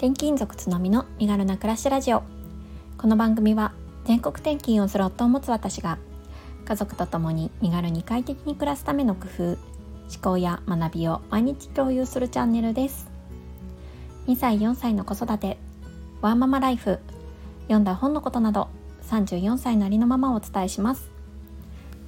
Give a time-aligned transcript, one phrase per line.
[0.00, 2.22] 転勤族つのみの身軽な暮らしラジオ。
[2.96, 3.74] この番組は
[4.06, 5.98] 全国転勤をする夫を持つ私が
[6.64, 9.58] 家族と共に身軽に快適に暮らすための工夫思
[10.22, 13.10] 考や学びを毎日共有するチャンネルです。
[14.26, 15.58] 2歳4歳の子育て
[16.22, 16.98] ワーママライフ
[17.64, 18.70] 読んだ本のことなど
[19.02, 21.10] 34歳のありのままをお伝えします。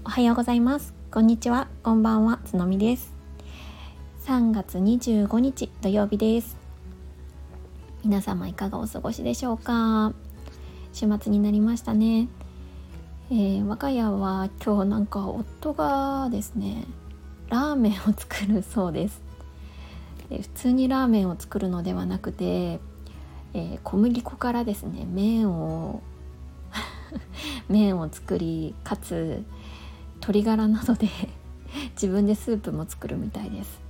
[0.07, 0.95] おはようございます。
[1.11, 1.69] こんにちは。
[1.83, 2.41] こんばんは。
[2.47, 3.13] つのみです。
[4.25, 6.62] 3月25日土曜日です。
[8.05, 10.13] 皆様いかがお過ごしでしょうか？
[10.93, 12.29] 週末になりましたね、
[13.31, 16.85] えー、我が家は今日なんか夫がですね
[17.49, 19.23] ラーメンを作るそうです。
[20.29, 26.03] で普通にラーメンを作るのではなくて、えー、小麦粉からですね麺を
[27.69, 29.45] 麺を作りかつ
[30.17, 31.09] 鶏ガラなどで
[31.95, 33.81] 自分でスープも作るみたいです。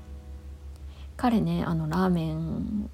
[1.16, 2.90] 彼ねあのラーメン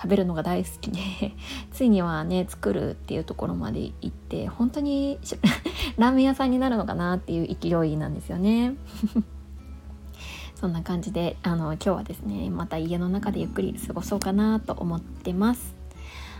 [0.00, 1.32] 食べるのが大好きで
[1.72, 5.18] ついにはね作るっていうところまで行って本当に
[5.98, 8.74] ラーメン屋さんになるのかなっていう勢いなんですよね。
[10.56, 15.74] そんな感じであの今日はですねまた家の中でゆっくり過ごそうかなと思ってます。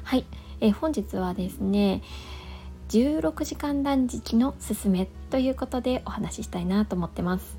[0.05, 0.25] はい、
[0.61, 2.03] え本日はですね
[2.89, 7.57] 16時間断食のすすめということでお話ししたいなと思ってます、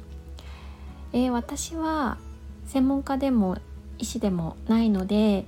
[1.14, 2.18] えー、私は
[2.66, 3.58] 専門家でも
[3.98, 5.46] 医師でもないので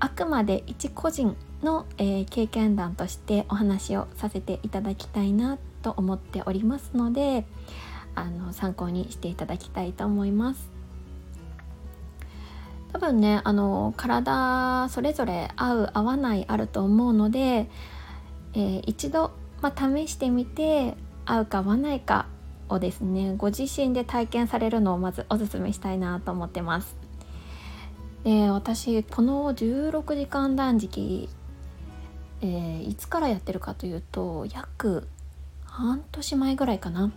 [0.00, 7.44] あくまで一個人の、えー、経験談としてお話をさせていただきたいなと思っておりますので
[8.14, 10.70] あの参考にしていただきたいと思います。
[12.92, 17.70] 多分ねあの体それぞれ合う合わないあると思うので、
[18.54, 22.26] えー、一度、まあ、試してみて合うか合わないか
[22.68, 27.09] をですねご自身で体験されるのをまずおすすめしたいなと思ってます。
[28.24, 31.28] で私この16時間断食、
[32.42, 35.08] えー、いつからやってるかというと約
[35.64, 37.10] 半年前ぐらいかな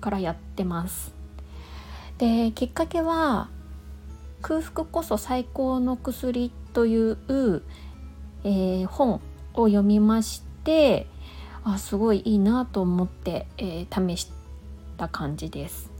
[0.00, 1.12] からやってます。
[2.18, 3.48] できっかけは
[4.40, 7.18] 空腹こそ最高の薬という、
[8.44, 9.20] えー、本
[9.54, 11.06] を読みまして
[11.64, 14.30] あすごいいいなと思って、えー、試し
[14.96, 15.95] た感じです。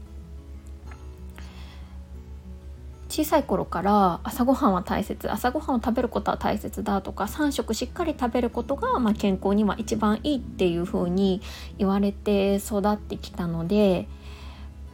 [3.09, 11.41] 小さい頃から朝ごはんは大切朝ごはんを食べることは大切だとか3食しっかり食べることが、まあ、健康には一番いいっていう風に
[11.77, 14.07] 言われて育ってきたので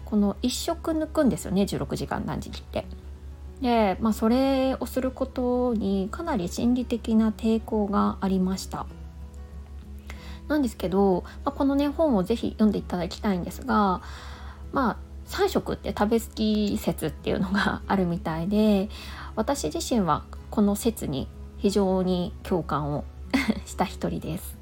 [0.06, 2.86] この1食抜くんですよね16時間断食って。
[3.62, 8.86] で、まあ、それをすることにかなり心理的な抵抗がありました。
[10.48, 14.02] なんですけど、まあ、このね本を是非読んでいただきたいんですが
[14.74, 14.98] まあ
[15.28, 18.90] 3食って食べ過ぎ説っていうのがあるみたいで
[19.36, 23.04] 私自身はこの説に非常に共感を
[23.66, 24.58] した一人です。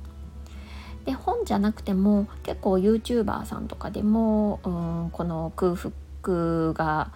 [1.05, 7.11] で本じゃなくても結構 YouTuber さんとかでもうんこの空腹が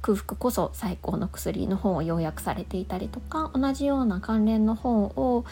[0.00, 5.44] 空腹こそ最高の薬の本を要約されていたりとか同じような関連の本を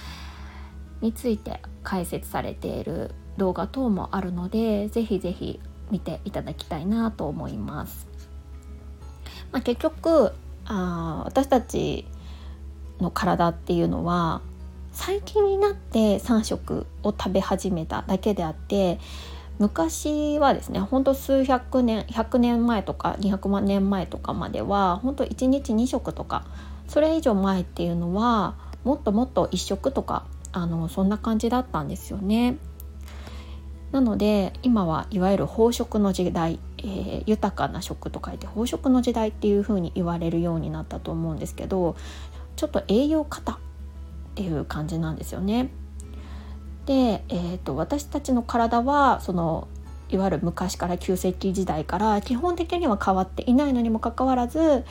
[1.00, 5.58] について解説されている動画等もあるのでぜひぜひ
[5.90, 8.06] 見ていただきたいなと思います。
[9.52, 10.32] まあ、結局
[10.66, 12.06] あ私たち
[13.00, 14.40] の体っていうのは
[14.92, 18.98] 最近になって3食を食べ始めただけであって
[19.58, 26.44] 昔はですねほんと数百年100年前とか200万年前とかまでは本当1日2食とか
[26.88, 32.56] それ以上前っていうのはもっともっと1食とかあのそんな感じだったんですよね。
[33.94, 41.94] なので今はいわゆる飽食の時代、えー、豊かな食と書いて飽食の時代っていう風に言われるようになったと思うんですけど
[42.56, 43.56] ちょっと栄養過多っ
[44.34, 45.71] ていう感じなんですよね。
[46.87, 49.69] で、えーと、私たちの体はその
[50.09, 54.85] いわゆる昔から旧石器時代から基本的には変わっていないのにもかかわらず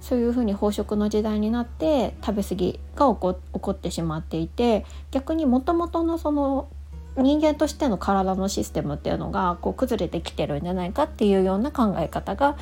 [0.00, 6.68] そういうふうに飽食の時代になって食べ過ぎが起こ起こってしまっていて逆にもともとのその
[7.16, 12.56] 人間としての体のシステムっていうのがこう崩れてきてるんじゃないかっていうような考え方が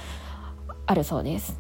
[0.87, 1.56] あるそうです。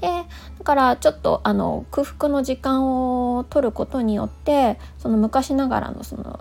[0.00, 6.40] でだからちょっとあの空腹の時間を取ることによってその昔ながらのその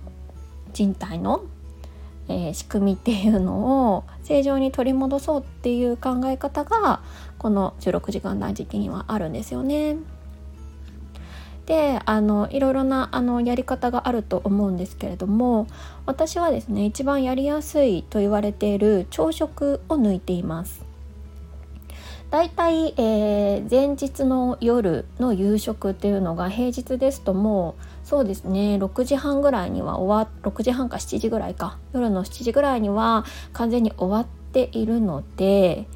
[0.74, 1.42] 人体の、
[2.27, 7.01] えー、仕組みっていうのを正常に取り戻そうっていう考え方が
[7.38, 9.95] この16時間断食にはあるんですよね。
[11.66, 15.68] であのいろいろなあのやり方があると思うんですけれども
[16.06, 20.86] 私はですね一番やりやすいと言われている朝食を抜いています。
[22.32, 35.88] だいたい、えー、前日の夜の夕食っていうのが平日ですともうそうですね6時半ぐらいには終わ6時半か7時ぐらいか夜の7時ぐらいには完全に終わっているので、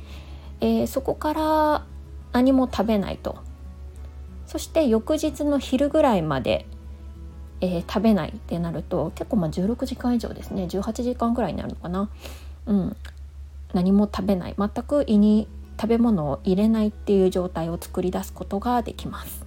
[0.61, 1.85] えー、そこから
[2.31, 3.48] 何も食べないと。
[4.49, 6.65] そして翌日の昼ぐらいまで、
[7.61, 12.09] えー、食べないってなると結構まあ16時間以上ですね18時間ぐらいになるのかな、
[12.65, 12.95] うん、
[13.73, 15.47] 何も食べない全く胃に
[15.79, 19.45] 食べ物を入れないっていう状態を作り出すことができます。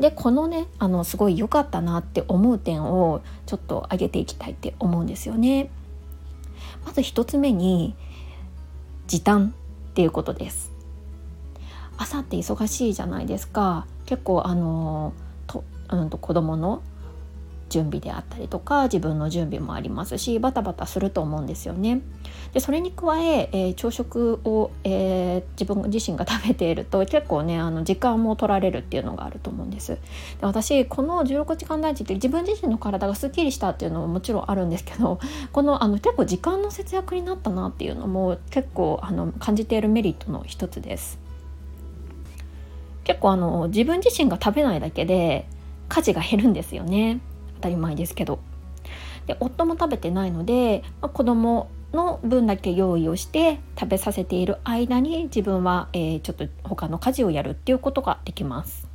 [0.00, 5.70] でこのねあのすごい良かったなって思う点をちょっと上げていきたいって思うんですよね。
[6.84, 7.94] まず1つ目に
[9.06, 9.54] 時短
[9.90, 10.67] っていうことです。
[11.98, 15.12] 朝って忙しいじゃないですか結構あの
[15.46, 16.82] と、うん、と子供の
[17.68, 22.00] 準備であったりとか自分の準備もありますしバタバタすると思うんですよね。
[22.52, 29.92] でそれに加ええー、朝食を、えー、自分自身が食べていると結構ねあの時間も取られるっていうのがあると思うんです。
[29.92, 29.98] で
[30.42, 35.18] 私この16時間断食って自分自身の体がすっきりしたっていうのももちろんあるんですけど
[35.52, 41.27] このあの結構時間の節約になったなっていうのも結構あの感じているメリットの一つです。
[43.08, 45.46] 結構あの自分自身が食べないだけで
[45.88, 47.20] 家事が減るんですよね。
[47.56, 48.38] 当たり前ですけど。
[49.26, 58.86] で夫も食べてないので、まあ、子供の分だけ用意をして食べさせている間に自分は、えー、ちょっと他の家事をやるっていうことができます。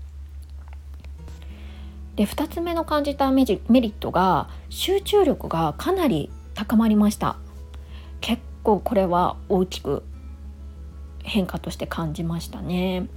[2.15, 7.37] で2つ目の感じたメリットが集中力がかなり高まりました
[8.21, 10.03] 結構これは大きく
[11.23, 13.07] 変化として感じましたね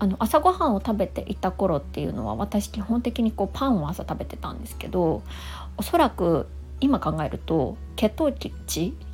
[0.00, 5.22] あの朝ごはんを食べていた頃っていうのは私基本的にこうパンを朝食べてたんですけど
[5.76, 6.46] おそらく
[6.80, 8.52] 今考えると血糖値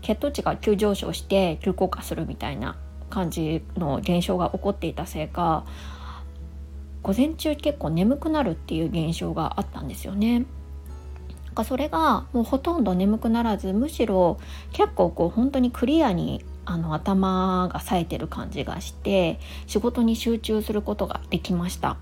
[0.03, 2.77] 血糖値が急上昇して急降下するみたいな
[3.09, 5.65] 感じの現象が起こっていたせいか
[7.03, 10.47] 午前中結構眠くなるっていう現象があったんですよね。
[11.63, 14.39] それがもうほとんど眠くならずむしろ
[14.73, 21.97] 結構こう本当にクリアにあの頭が冴えてる感じがして仕事に集中することができました。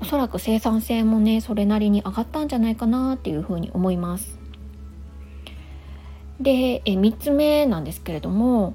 [0.00, 4.38] おそらく生産性もねそれなりに上がったんじゃないかなっていうふうに思います。
[6.40, 8.74] でえ3つ目なんですけれども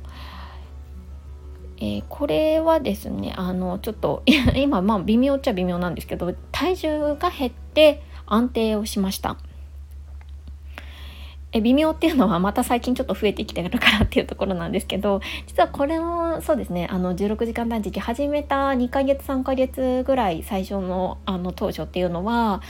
[1.81, 4.23] えー、これはですねあのちょっと
[4.55, 9.37] 今まあ微妙っちゃ微妙なんですけど体重が減って安定をしました。
[11.51, 22.61] え微妙っていうのはまた最近ちょっと増えてきてるからっていうところなんですけど実はこれもそうですねあの16時間断食始めた2ヶ月3ヶ月ぐらい最初のあの当初っていうのは、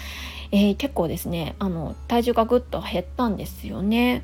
[0.51, 4.23] えー、結構ですねあの体重がぐっと減ったんですよね。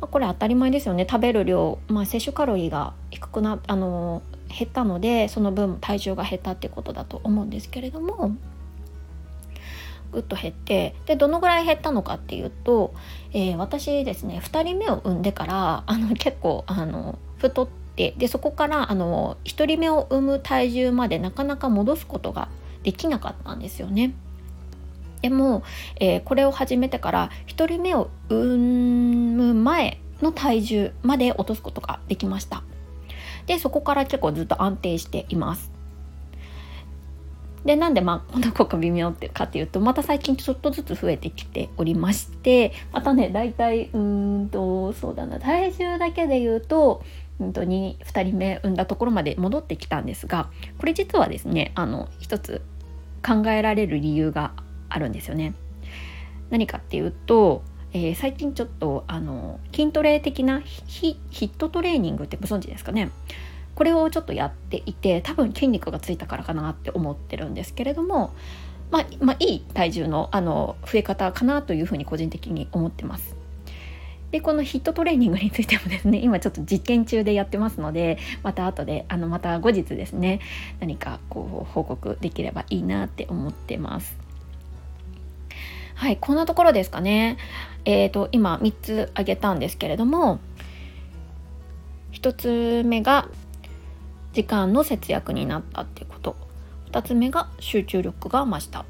[0.00, 8.32] まあ、これ当たり前ですよね食べる量、まあ、摂取カロリーが低くなあの減ったのでその分体重が減ったってことだと思うんですけれども。
[10.12, 12.94] ぐっと減ってでどのぐらい減ったのかっていうと、
[13.32, 22.48] えー、私ですね2人目を産んでからあの結構あの太ってでそこからあの1人目を産む体重までなかなか戻すことが
[22.82, 24.14] できなかったんですよね。
[25.22, 25.64] でも、
[25.96, 32.62] えー、これを始めてから1人目を産む前の体重まで落とすことができました。
[33.46, 35.75] でそこから結構ずっと安定しています。
[37.66, 47.02] でなんでまあこの子が微妙っていうかっていうとまた最近ちょっとずつ増えてきておりましてまたね大体うんとそうだな体重だけで言うと
[47.40, 52.62] うんと 2, 人目産んだところまで戻ってきたんですがこれ実はですねあの一つ
[53.26, 54.52] 考えられる理由が
[54.88, 55.54] あるんですよね。
[56.50, 63.10] 何かっていうと、えー、最近ちょっとあの筋トレ的なヒットトレーニングってご存知ですかね
[63.76, 68.34] これをちょっとやっていて多分筋肉がついたからかなって思ってるんですけれども、
[68.90, 73.36] まあ、まあ、いい体重のあの増え方かなというふうに個人的に思ってます。
[74.30, 80.40] でこのヒットトレーニングについてもですね今ちょっと実験中でやってますのでまた後であのまた後日ですね
[80.80, 84.16] 何かこう報告できればいいなって思ってます。
[85.94, 87.36] はいこんなところですかね。
[87.84, 90.40] えーと、と今3つ挙げたんですけれども
[92.12, 93.28] 1つ目が
[94.36, 96.36] 時間の節約になったっていうこと。
[96.92, 98.84] 2つ目が集中力が増した。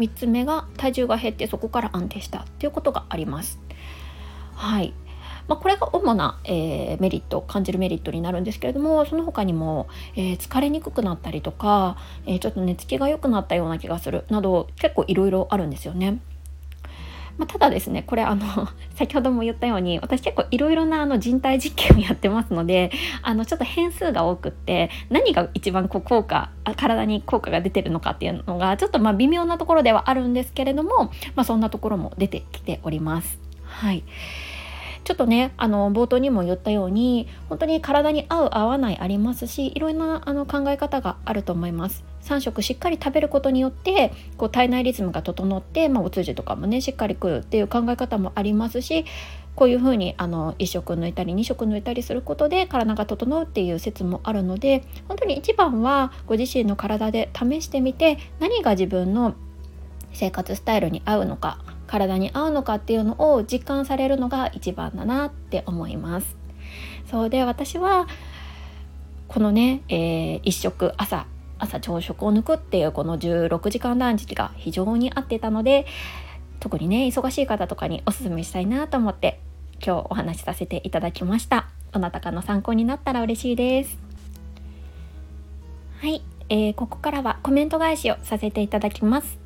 [0.00, 3.60] 3つ目が体重が減ってそこから安定したっていうことがあります。
[4.56, 4.92] はい。
[5.46, 9.86] まあ、これが主な、えー、メリット感じるメリットになるんですけれどもその他にも、
[10.16, 16.20] えー、疲れにくくなったりとか、えー、ちょっと寝つきが良くなったような気がするなど結構いろいろあるんですよね。
[17.38, 22.90] まあ、ただですねこれあの 先ほども言ったように私結構いろいろなあの人体実験をやってますので
[23.22, 33.38] あのちょっと変数が多くって何が一番こう効果体に効果が出てるのかっていうのがちょっとまあ微妙なところではあるんですけれども、まあ、そんなところも出てきております。
[33.64, 34.02] はい
[35.04, 42.04] ちょっとねあの冒頭にも言ったように本当に体に合う合わないありますしいろんなあの考え方があると思います。
[42.28, 49.04] 3食しっかり食べることによってこう体内リズムが整って、まあ、お通じとかもねしっかりくるっていう考え方もありますし
[49.56, 59.34] こういうふうにあの1食抜いたり2食抜いたりすることで体が整うっていう説もあるので本当に一番はご自身の体で試してみて何が自分の
[60.12, 61.58] 生活スタイルに合うのか
[61.88, 66.36] 体に合うのかっていうのを実感されるのが一番だなって思います。
[67.10, 68.06] そうで私は
[69.26, 71.26] このね、えー、一食朝
[71.58, 75.86] 朝朝食を抜くっていうこの16時間ランチが非常に合ってたので
[76.60, 79.40] 特にね忙しい方とかにおすすめしたいなと思って
[79.84, 81.68] 今日お話しさせていただきました。
[81.92, 83.98] どなたかの参考になったら嬉しいです。
[86.00, 89.38] はい、えー、ここからはコメント返しをさせていただきます。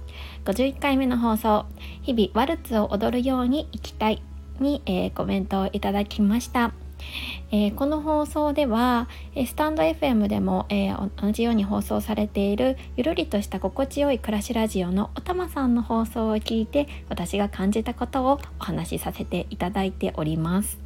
[0.45, 1.66] 51回目の放送
[2.02, 4.23] 「日々ワルツを踊るように生きたい」
[4.61, 6.73] に、えー、コメントをいただきました、
[7.50, 20.78] えー、この放送ではえスタンド FM でも、えー、同じように放送されているゆるりとした心地よい暮らしラジオのおたまさんの放送を聞いて私が感じたことをお話しさせていただいております。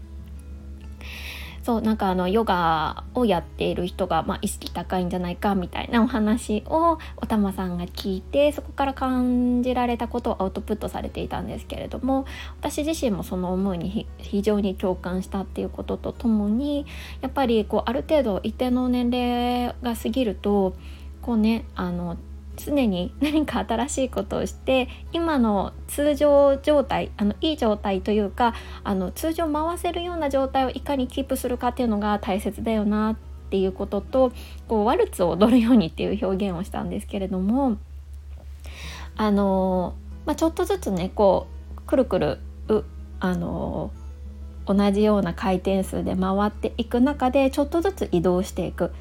[1.66, 12.24] そうなんかあのヨガをやっている人が、まあ、意識高いんじゃないかみたいなお話をおたまさんが聞いてそこから感じられたことをアウトプットされていたんですけれども
[12.60, 16.86] 私自身もその思いに非常に共感したっていうこととともに
[17.20, 20.76] やっぱりこうある程度一定の年齢が過ぎると
[21.20, 22.16] こうねあの
[22.56, 33.16] 常に何か新しいことをして今の通常状態あのいい状態というかあの通常回せるような状態をいかにキープするかっていうのが大切だよなっ
[33.50, 34.32] ていうことと
[34.66, 37.76] こうワルツを踊るようにっていう表現をしたんですけれども
[39.16, 39.94] あの、
[40.24, 41.46] まあ、ちょっとずつねこ
[41.78, 42.38] うくるくる
[43.20, 43.90] あの
[44.66, 48.92] 同じような回転数で回っていく中でちょっとずつ移動していく。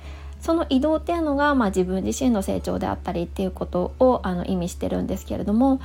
[0.46, 5.82] その移動っていうのが、まあ、自分自身の成長であったりっていうことをあの意味してるんですけれども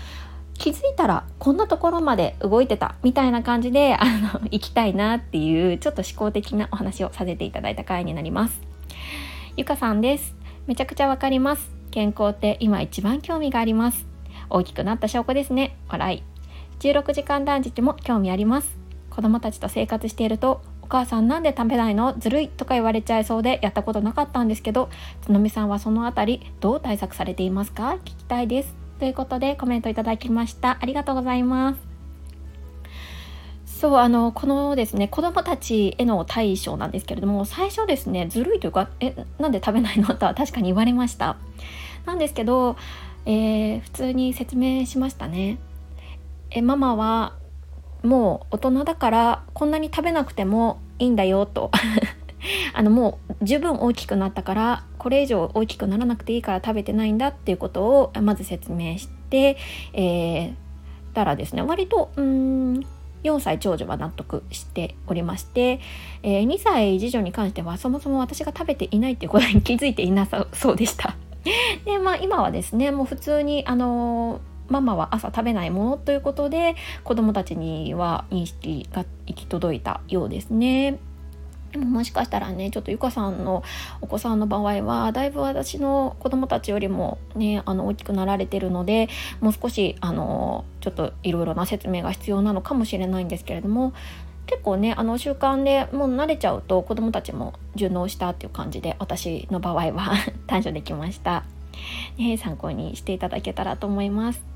[0.52, 8.60] 気づいたらこんなところまで動いてたみたいな感じであの 行きたいなっていうちょっと思考的なお話をさせていただいた回になります。
[9.56, 10.34] ゆかさんです。
[10.66, 11.70] めちゃくちゃわかります。
[11.90, 14.06] 健康って今一番興味があります。
[14.50, 15.74] 大きくなった証拠ですね。
[15.88, 16.22] 笑い。
[16.80, 18.76] 16時間断食も興味あります。
[19.08, 20.60] 子供たちと生活していると
[20.90, 24.90] 母さんなんで食べないのずるいとか言われちゃいそうでやったことなかったんですけど
[25.22, 27.92] つのみさんはそのあたりどう対策されていますか？
[28.04, 28.74] 聞きたいです。
[28.98, 30.76] ということでコメントいただきました。
[30.80, 31.80] ありがとうございます。
[33.66, 40.14] そうあのこのですね子どもたちへの対処なんですけれども最初ですねずるいというかえなんで食べないの？
[40.16, 41.36] とは確かに言われました。
[42.04, 42.76] なんですけど、
[43.24, 45.58] えー、普通に説明しましたね。
[46.50, 47.32] えママは
[48.02, 51.70] もう大人だからこんなに食べなくてもいいんだよと
[52.72, 59.56] あのもう十分大きくなったからこれ以上大きくならなくていいから食べてないんだっていうことをまず説明して、
[59.92, 60.54] えー、
[61.14, 62.86] たらですね割とうん
[63.22, 65.80] 4歳長女は納得しておりまして、
[66.22, 71.16] えー、2歳次女に関してはそもそも私が食べていないっていうことに気づいていなさそうでした。
[71.84, 80.98] でまあ今はですねもう普通にあのーママは朝食べないものということで子どもたちには認識が行き届いたようですね。
[81.72, 83.62] でももしかしたらねちょっとゆかさんの
[84.00, 89.08] お子さんの場合はだいぶ私の子供たちよりもねあの大きくなられてるので
[89.40, 93.92] もう少しあのちょっといろいろな説明が必要なのかもしれないんですけれども
[94.46, 100.12] 結構ねあの習慣でもう慣れちゃうと子供たちも順応したっていう感じで私の場合は
[100.48, 101.44] 短所できました、
[102.18, 104.49] ね、参考にしていただけたらと思います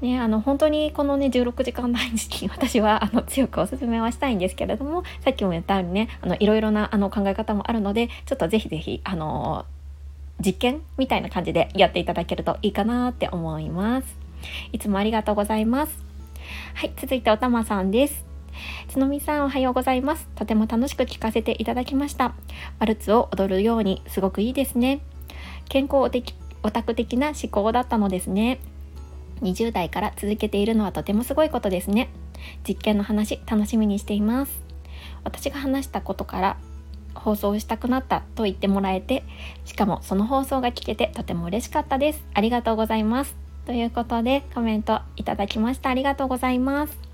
[0.00, 9.64] ね、あの本当にこのね16時間断食 私はあの強くおすすめはしたいんですけれどもさっきも言ったようにねあのいろいろなあの考え方もあるのでちょっとぜひぜひあの
[10.44, 14.16] 実験みたいな感じでやっていただけるといいかなって思います。
[14.72, 16.04] いつもありがとうございます。
[16.74, 18.24] はい続いておたまさんです。
[18.88, 20.28] つのみさんおはようございます。
[20.34, 22.34] とても楽しく聞かせていただきました。
[22.78, 25.00] ワルツを踊るようにすごくいいですね。
[25.68, 28.58] 健康的オタク的な思考だったのですね。
[29.42, 32.08] 20代から続けているのはとてもすごいことですね。
[32.66, 34.62] 実験の話楽しみにしています。
[35.24, 36.56] 私が話したことから
[37.14, 39.24] 放送したくなったと言ってもらえて
[39.64, 42.24] しかもその放送が聞けてとても嬉しかったです。
[42.34, 43.34] ありがとうございます。
[43.66, 45.90] ということでコメントいただきました。
[45.90, 47.13] ありがとうございます。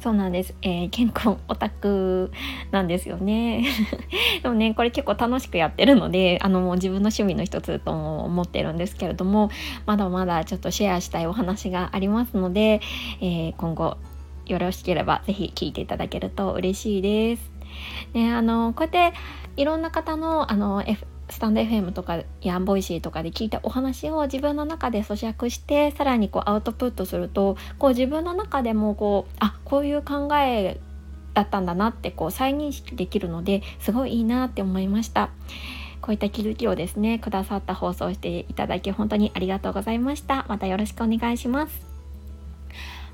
[0.00, 2.30] そうなんです、えー、健康オタク
[2.70, 3.64] なんですよね
[4.42, 9.50] でもねこれ結構楽しくやってるのであのもう自分の趣味の一つとも思ってるんですけれども
[9.86, 12.80] まだまだちょっとシェアしたいお話がありますので、
[13.20, 13.96] えー、今後
[14.46, 17.50] よろしければ是非聞いていただけると嬉しいです。
[18.14, 19.18] ね、あのこうやって
[19.56, 30.80] いろんな方のあの、F スタンド FM とかやんボイシーとかで聞いたお話を自分の中で咀嚼してさらにこうアウトプットするとこう自分の中でもこうあこういう考え
[31.34, 35.30] だったんだなってこう再認識できるのですごいいいなって思いました。
[36.00, 40.46] こういった気づきをですねくださった放送していただき本当にありがとうございました。
[40.48, 41.86] またよろしくお願いします。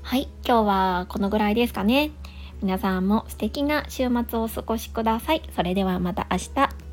[0.01, 2.11] はい、今日はこのぐらいですかね。
[2.61, 5.41] 皆さんも素敵な週末をお過ごしください。
[5.55, 6.84] それではまた明日。